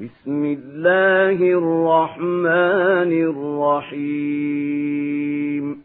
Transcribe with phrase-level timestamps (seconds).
[0.00, 3.12] بسم الله الرحمن
[3.92, 5.82] الرحيم.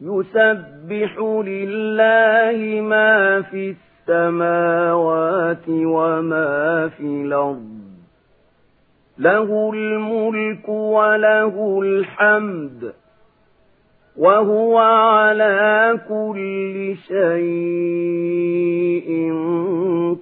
[0.00, 3.74] يسبح لله ما في
[4.08, 7.80] السماوات وما في الأرض.
[9.18, 12.92] له الملك وله الحمد.
[14.18, 19.08] وهو على كل شيء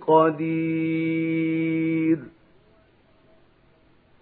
[0.06, 2.18] قدير.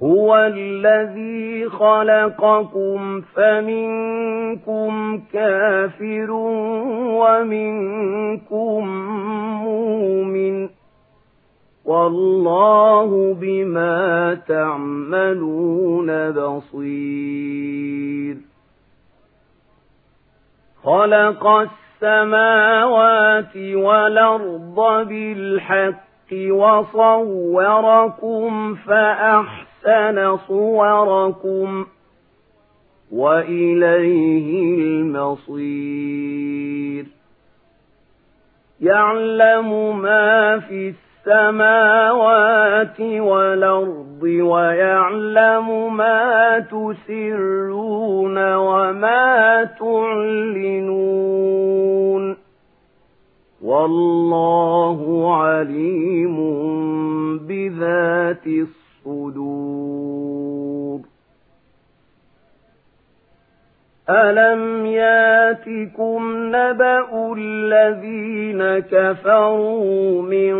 [0.03, 6.31] هو الذي خلقكم فمنكم كافر
[7.21, 8.89] ومنكم
[9.65, 10.69] مؤمن.
[11.85, 18.37] والله بما تعملون بصير.
[20.85, 21.69] خلق
[22.03, 31.87] السماوات والأرض بالحق وصوركم فأحسن صوركم
[33.13, 37.07] وإليه المصير.
[38.81, 43.01] يعلم ما في السماوات السماوات
[44.21, 51.11] والأرض ويعلم ما تسرون وما تعلنون.
[53.63, 56.37] والله عليم
[57.39, 60.00] بذات الصدور.
[64.11, 66.21] ألم ياتكم
[66.57, 70.55] نبأ الذين كفروا من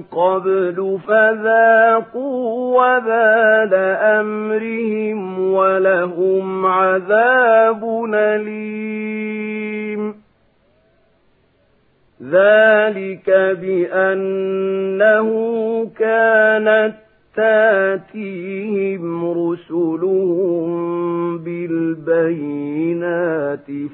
[0.00, 3.74] قبل فذاقوا وبال
[4.18, 10.14] أمرهم ولهم عذاب أليم
[12.22, 13.30] ذلك
[13.60, 15.28] بأنه
[15.98, 16.94] كانت
[17.36, 20.68] تاتيهم رسلهم
[21.38, 22.86] بالبينات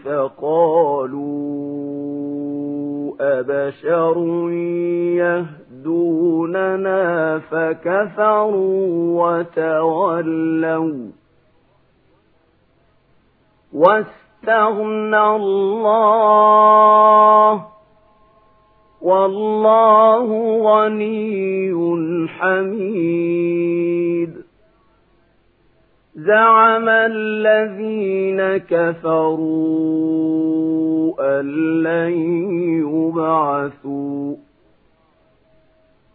[0.04, 1.58] فقالوا
[3.20, 4.16] أبشر
[5.78, 8.88] يهدوننا فكفروا
[9.22, 11.08] وتولوا
[13.72, 16.58] واستغنى الله
[19.08, 20.28] والله
[20.62, 24.32] غني حميد.
[26.14, 29.98] زعم الذين كفروا
[31.20, 31.46] أن
[31.82, 32.12] لن
[32.84, 34.34] يبعثوا.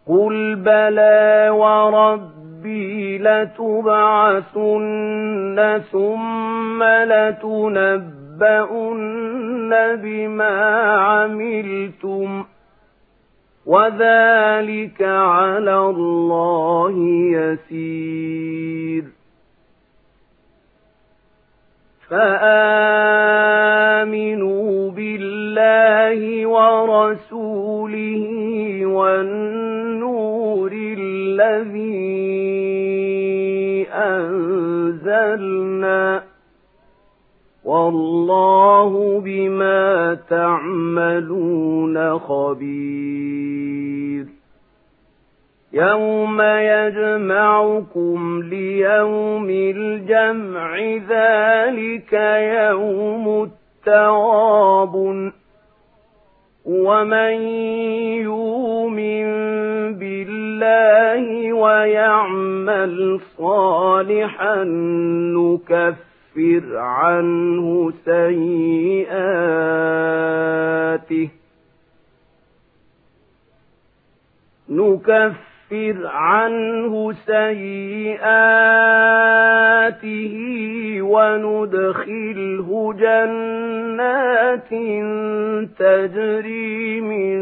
[0.07, 4.83] قل بلى وربي لتبعثن
[5.91, 9.13] ثم لتنبؤن
[9.95, 12.43] بما عملتم.
[13.65, 16.93] وذلك على الله
[17.33, 19.03] يسير
[23.23, 28.23] فآمنوا بالله ورسوله
[28.85, 32.03] والنور الذي
[35.13, 35.53] أنزلنا
[37.65, 44.25] والله بما تعملون خبير.
[45.73, 50.77] يوم يجمعكم ليوم الجمع
[51.09, 52.13] ذلك
[52.59, 54.95] يوم التواب
[56.65, 57.33] ومن
[58.21, 59.25] يؤمن
[59.99, 64.63] بالله ويعمل صالحا
[65.35, 69.09] نكفر نكفر عنه سيئاته.
[74.69, 78.33] نكفر عنه سيئاته
[81.01, 84.69] وندخله جنات
[85.79, 87.39] تجري من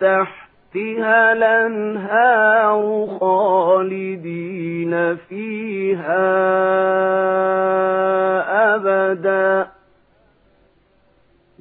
[0.00, 0.35] تحت
[0.76, 6.26] تحتها الأنهار خالدين فيها
[8.74, 9.68] أبدا.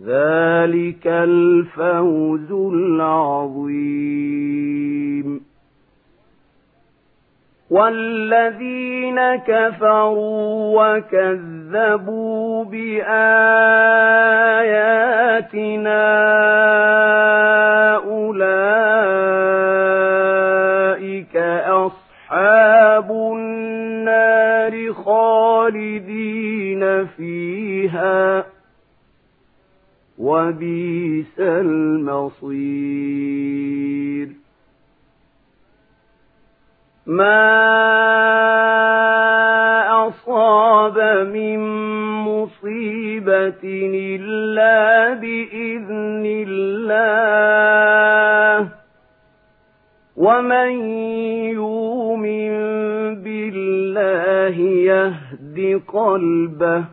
[0.05, 4.15] ذلك الفوز العظيم.
[7.75, 13.25] والذين كفروا وكذبوا بآياتنا
[19.55, 21.35] أولئك
[21.67, 28.45] أصحاب النار خالدين فيها
[30.17, 32.45] وبئس المصير
[37.07, 37.45] ما
[40.07, 40.97] أصاب
[41.33, 41.59] من
[42.25, 43.63] مصيبة
[43.93, 48.69] إلا بإذن الله
[50.17, 50.69] ومن
[51.53, 52.51] يؤمن
[53.23, 54.57] بالله
[54.91, 56.83] يهد قلبه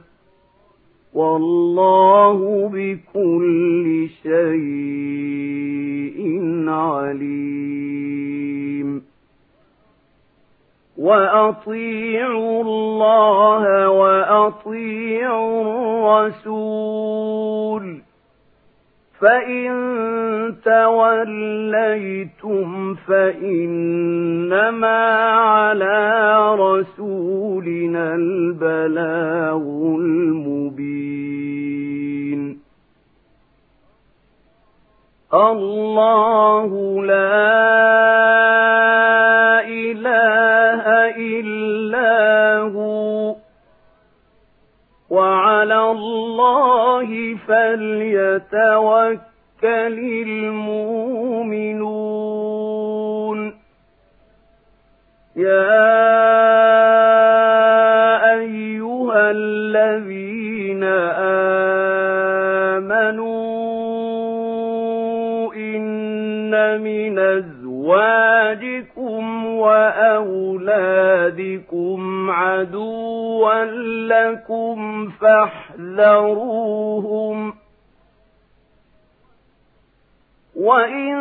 [1.14, 6.18] والله بكل شيء
[6.68, 7.51] عليم
[11.02, 15.62] وأطيعوا الله وأطيعوا
[16.42, 18.02] الرسول
[19.20, 19.72] فإن
[20.64, 22.14] توليتم
[22.94, 24.10] فإنما
[25.30, 29.62] على رسولنا البلاغ
[29.98, 30.62] المبين
[35.34, 36.70] الله
[37.04, 38.31] لا
[45.12, 47.08] وعلى الله
[47.48, 49.18] فليتوكل
[50.28, 51.52] المؤمنون.
[55.36, 55.92] يا
[58.34, 60.84] أيها الذين
[62.82, 63.52] آمنوا
[65.54, 68.31] إن من أزواجكم
[70.62, 72.00] وأولادكم
[72.30, 73.64] عدوا
[74.08, 76.82] لكم فاحذروهم
[80.56, 81.14] وإن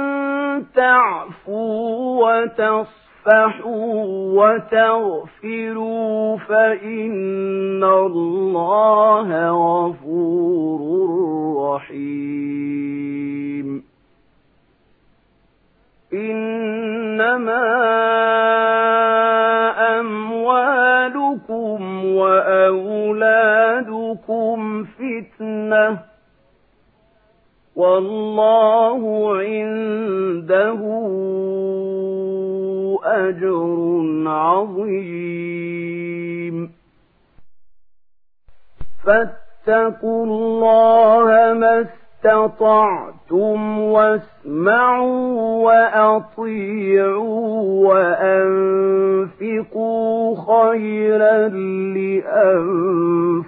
[0.75, 3.95] تعفوا وتصفحوا
[4.43, 11.00] وتغفروا فإن الله غفور
[27.75, 30.79] والله عنده
[33.03, 35.51] أجر عظيم.
[39.05, 47.51] فاتقوا الله ما استطعتم واسمعوا وأطيعوا
[49.31, 51.47] وأنفقوا خيرا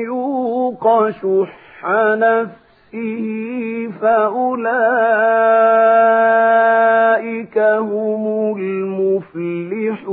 [0.04, 1.84] يوق شح
[2.14, 4.58] نفسه فأولئك
[7.58, 10.08] هم المفلحون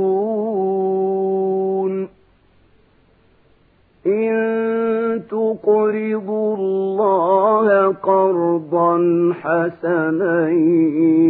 [4.06, 8.98] إن تقرضوا الله قرضا
[9.40, 10.50] حسنا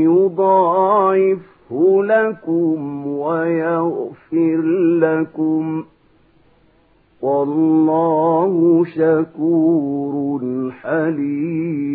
[0.04, 1.40] يضاعفه
[2.02, 4.60] لكم ويغفر
[5.00, 5.95] لكم ۖ
[7.22, 11.85] والله شكور حليم